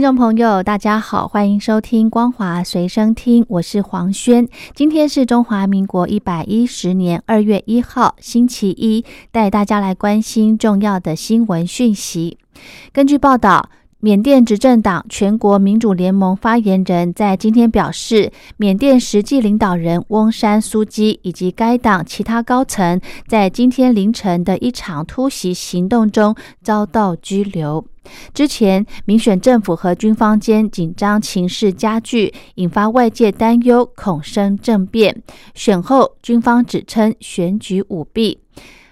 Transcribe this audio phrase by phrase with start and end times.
[0.00, 4.48] 听众朋友，大家好，欢迎收听光华随身听，我是黄轩。
[4.74, 12.38] 今天是中华民国一百一十年二月一号，星期一，带大家来关心重要的新闻讯息。
[12.94, 13.68] 根据报道。
[14.02, 27.86] 缅甸执政党全国民主联盟发言人，在今天表示，缅甸实际领导人翁山苏基以及该党其他高层，在今天凌晨的一场突袭行动中遭到拘留。
[28.32, 35.22] 之前，民选政府和军方间紧张情势加剧，引发外界担忧，恐生政变。
[35.52, 38.38] 选后，军方指称选举舞弊。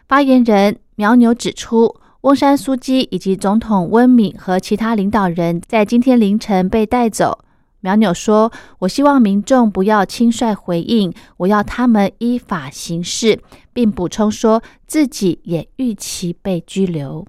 [0.06, 1.96] 发言人苗牛指出。
[2.22, 7.44] 翁山书记以及总统温敏和其他领导人在今天凌晨被带走。
[7.78, 13.40] 苗纽说：“我希望民众不要轻率回应，我要他们依法行事，
[13.72, 17.24] 并补充说自己也预期被拘留。”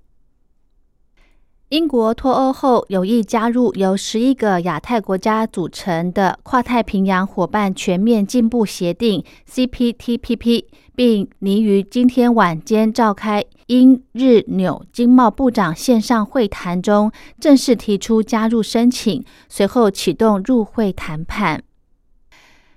[1.69, 21.61] 英国脱欧后有意加入由十一个亚太国家组成的跨太平洋伙伴全面进步协定 （CPTPP），并拟于今天晚间召开英日纽经贸部长线上会谈中正式提出加入申请，随后启动入会谈判。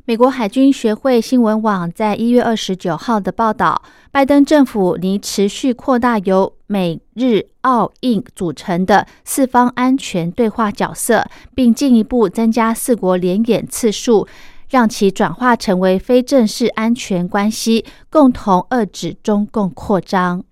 [0.05, 14.27] 美国海军学会新闻网在一月二十九号的报道，拜登政府拟持续扩大由美日澳印组成的四方安全对话角色，并进一步增加四国联演次数，
[14.71, 20.43] 让其转化成为非正式安全关系，共同遏制中共扩张。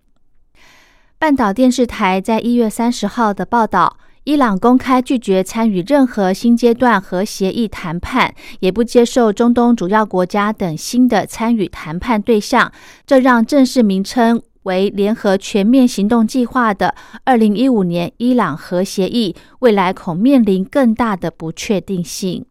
[1.18, 3.96] 半岛电视台在一月三十号的报道。
[4.24, 12.70] 伊朗公开拒绝参与任何新阶段核协议谈判，也不接受中东主要国家等新的参与谈判对象。
[13.06, 16.94] 这让正式名称为“联合全面行动计划”的
[17.24, 22.44] 二零一五年伊朗核协议，未来恐面临更大的不确定性。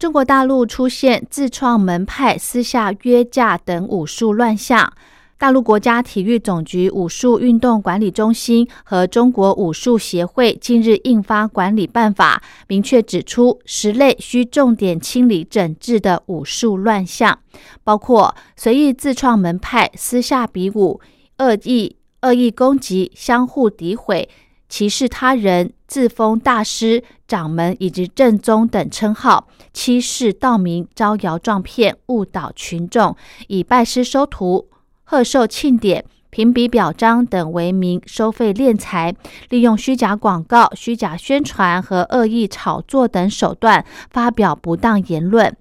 [0.00, 4.92] 中国大陆出现自创门派、私下约架等武术乱象。
[5.40, 17.38] 大陆国家体育总局武术运动管理中心和中国武术协会近日印发管理办法，明确指出十类需重点清理整治的武术乱象，
[17.82, 21.00] 包括随意自创门派、私下比武、
[21.38, 24.28] 恶意恶意攻击、相互诋毁、
[24.68, 33.16] 歧视他人、自封大师、掌门以及正宗等称号、欺世盗名、招摇撞骗、误导群众，
[33.48, 34.66] 以拜师收徒。
[35.10, 39.12] 贺寿庆典、评比表彰等为名收费敛财，
[39.48, 45.52] 利用虚假广告、虚假宣传和恶意炒作等手段发表不当言论，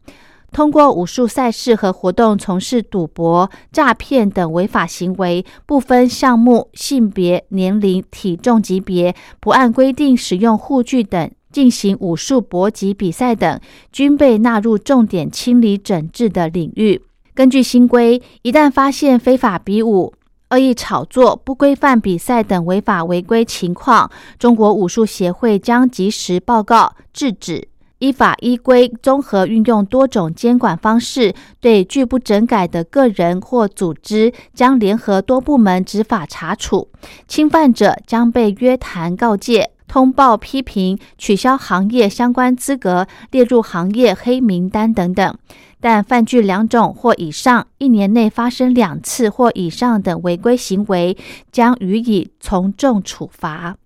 [0.51, 13.59] 通过武术赛事和活动从事赌博、诈骗等违法行为，不分项目、性别、年龄、体重级别，不按规定使用护具等进行武术搏击比赛等，
[13.91, 17.01] 均被纳入重点清理整治的领域。
[17.39, 20.13] 根据新规，一旦发现非法比武、
[20.49, 27.69] 恶意炒作、不规范比赛等违法违规情况，中国武术协会将及时报告制止，
[27.99, 36.89] 依法依规综合运用多种监管方式，对拒不整改的个人或组织，将联合多部门执法查处，
[37.25, 45.33] 侵犯者将被约谈告诫、通报批评、取消行业相关资格、列入行业黑名单等等。
[45.81, 51.17] 但犯具两种或以上，一年内发生两次或以上等违规行为，
[51.51, 53.77] 将予以从重处罚。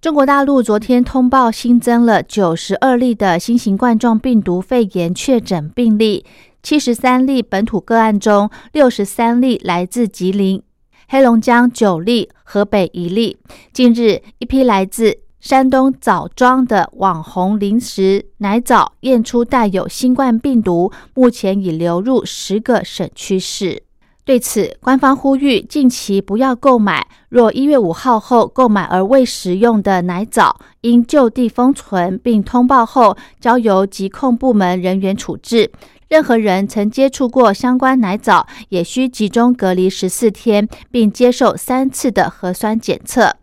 [0.00, 6.24] 中国大陆昨天通报新增了九十二例的新型冠状病毒肺炎确诊病例，
[6.62, 10.62] 七十三例本土个案中，六十三例来自吉林、
[11.08, 13.38] 黑龙江九例，河北一例。
[13.72, 23.84] 近日，一批来自山东枣庄的网红零食奶枣验出带有新冠病毒，目前已流入十个省区市。
[24.24, 27.06] 对此，官方呼吁近期不要购买。
[27.28, 35.70] 若一月五号后购买而未食用的奶枣，应就地封存，并通报后交由疾控部门人员处置。
[36.08, 43.36] 任何人曾接触过相关奶枣，也需集中隔离十四天，并接受三次的核酸检测。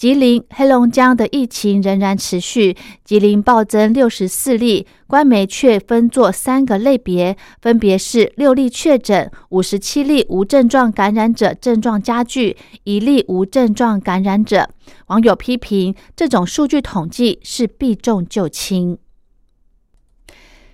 [0.00, 2.74] 吉林、黑龙江的疫情仍然持续，
[3.04, 14.70] 吉林暴增六十四例，官媒却分作三个类别，分别是六例确诊、五十七例无症状感染者症状加剧、一例无症状感染者。
[15.08, 18.96] 网友批评这种数据统计是避重就轻。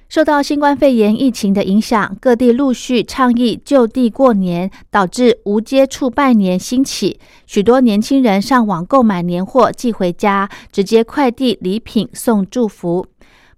[0.08, 7.18] 受到新冠肺炎疫情的影响，各地陆续倡议就地过年，导致无接触拜年兴起。
[7.46, 13.06] 许多年轻人上网购买年货寄回家，直接快递礼品送祝福。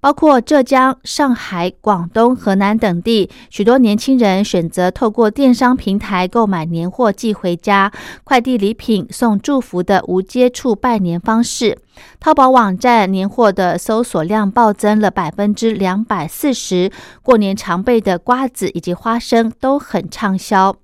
[0.01, 7.93] 包括浙江、上海、广东、河南等地，许多年轻人选择透过电商平台购买年货寄回家，
[8.23, 11.79] 快递礼品送祝福的无接触拜年方式。
[12.21, 16.93] 淘宝网站年货的搜索量暴增了百分之两百四十，
[17.23, 20.77] 过年常备的瓜子以及花生都很畅销。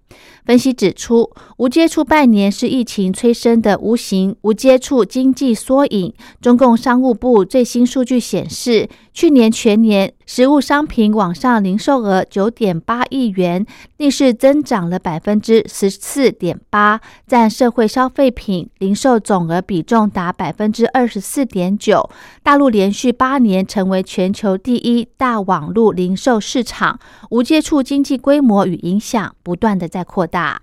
[0.44, 6.12] 分析指出，无接触拜年是疫情催生的无形无接触经济缩影。
[6.43, 13.64] 中共商务部最新数据显示，去年全年实物商品网上零售额九点八亿元，
[13.96, 22.11] 逆势增长了百分之十四点八，占社会消费品零售总额比重达百分之二十四点九。
[22.43, 27.00] 大陆连续八年成为全球第一大网络零售市场，
[27.31, 30.60] 无接触经济规模与影响不断的在扩大。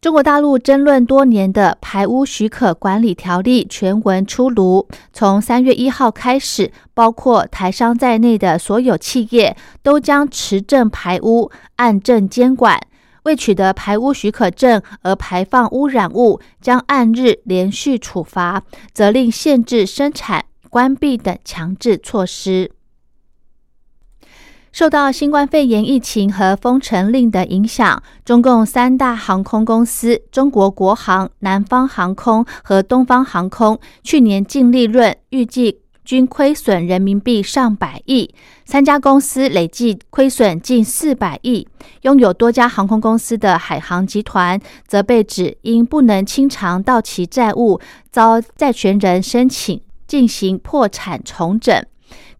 [0.00, 12.78] 中国大陆争论多年的排污许可管理条例全文出炉，从三月一号开始，包括台商在内的所有企业都将持证排污，按证监管。
[13.22, 18.62] 未取得排污许可证而排放污染物，将按日连续处罚，
[18.92, 22.70] 责令限制生产、关闭等强制措施。
[24.74, 38.34] 受到新冠肺炎疫情和封城令的影响，中共三大航空公司中国国航、南方航空和东方航空去年净利润预计均亏损人民币上百亿，
[38.64, 41.68] 三家公司累计亏损近四百亿。
[42.02, 47.80] 拥有多家航空公司的海航集团则被指因不能清偿到期债务，
[48.10, 51.80] 遭债权人申请进行破产重整。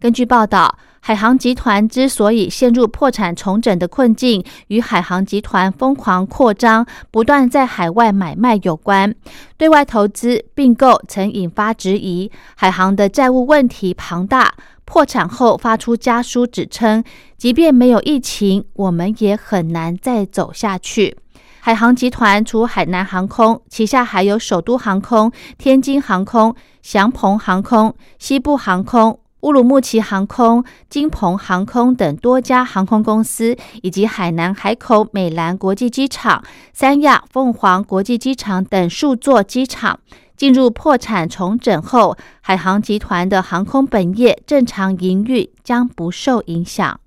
[0.01, 0.77] 根据报道。
[1.07, 9.13] 海航集团之所以陷入破产重整的困境，与海航集团疯狂扩张、不断在海外买卖有关。
[9.55, 14.55] 对外投资并购曾引发质疑，海航的债务问题庞大。
[14.83, 17.03] 破产后发出家书，指称
[17.37, 21.15] 即便没有疫情，我们也很难再走下去。
[21.59, 29.19] 海航集团除海南航空，旗下还有首都航空、天津航空、祥鹏航空、西部航空。
[29.45, 36.43] 乌鲁木齐航空、金鹏航空等多家航空公司，以及海南海口美兰国际机场、
[36.73, 39.99] 三亚凤凰国际机场等数座机场
[40.35, 46.99] 进入破产重整后，海航集团的航空本业正常营运将不受影响。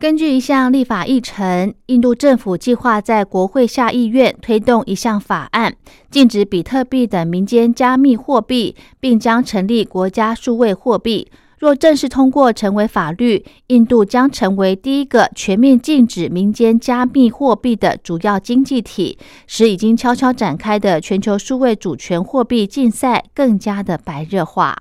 [0.00, 5.74] 根据一项立法议程，印度政府计划在国会下议院推动一项法案，
[6.08, 11.26] 禁止比特币等民间加密货币，并将成立国家数位货币。
[11.58, 19.18] 若正式通过成为法律，印度将成为第一个全面禁止民间加密货币的主要经济体，
[19.48, 24.76] 使已经悄悄展开的全球数位主权货币竞赛更加的白热化。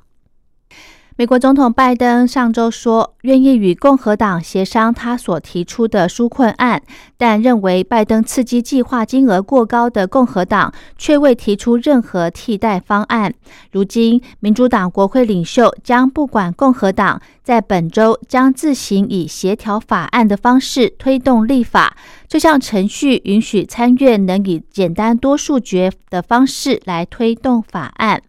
[1.19, 6.79] 美国总统拜登上周说，愿意与共和党协商他所提出的纾困案，
[7.17, 13.33] 但认为拜登刺激计划金额过高的共和党却未提出任何替代方案。
[13.71, 21.97] 如今，民主党国会领袖将不管共和党在本周将自行以协调法案的方式推动立法，
[22.27, 28.21] 这项程序允许参院能以简单多数决的方式来推动法案。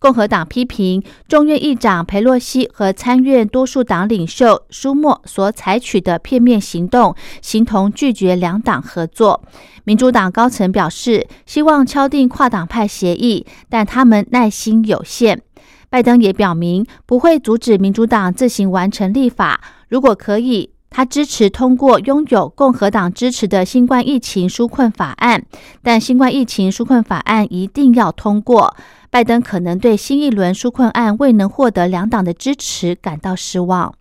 [0.00, 9.42] 共和党批评众院议长佩洛西和参院多数党领袖舒默所采取的片面行动，形同拒绝两党合作。
[9.84, 15.42] 民主党高层表示，希望敲定跨党派协议，但他们耐心有限。
[15.90, 25.44] 拜登也表明不会阻止民主党自行完成立法，如果可以，他支持通过拥有共和党支持的新冠疫情纾困法案。
[25.82, 28.74] 但新冠疫情纾困法案一定要通过。
[29.10, 33.94] 拜登可能对新一轮纾困案未能获得两党的支持感到失望。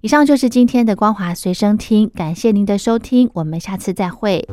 [0.00, 4.46] 以上就是今天的光华随身听，感谢您的收听，我们下次再会。